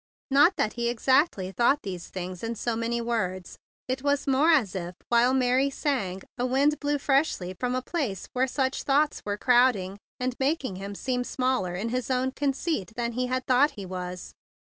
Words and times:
Not 0.31 0.55
that 0.55 0.73
he 0.73 0.89
exactly 0.89 1.51
thought 1.51 1.83
these 1.83 2.07
things 2.07 2.41
in 2.41 2.55
so 2.55 2.75
many 2.75 2.99
words. 3.01 3.59
It 3.87 4.01
was 4.01 4.25
more 4.25 4.49
as 4.49 4.73
if 4.73 4.95
while 5.09 5.31
Mary 5.31 5.69
sang 5.69 6.23
a 6.39 6.45
wind 6.47 6.79
blew 6.79 6.97
freshly 6.97 7.53
from 7.59 7.75
a 7.75 7.83
place 7.83 8.27
where 8.33 8.47
such 8.47 8.81
thoughts 8.81 9.21
were 9.23 9.37
crowding, 9.37 9.99
62 10.19 10.29
THE 10.31 10.35
BIG 10.37 10.37
BLUE 10.39 10.47
SOLDIER 10.47 10.53
and 10.53 10.73
made 10.79 10.85
him 10.85 10.95
seem 10.95 11.23
smaller 11.23 11.75
in 11.75 11.89
his 11.89 12.09
own 12.09 12.31
conceit 12.31 12.93
than 12.95 13.11
he 13.11 13.27
had 13.27 13.45
thought 13.45 13.71
he 13.77 13.85
was. 13.85 14.33